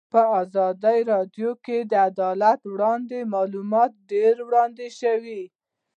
[0.13, 5.41] په ازادي راډیو کې د عدالت اړوند معلومات ډېر وړاندې شوي.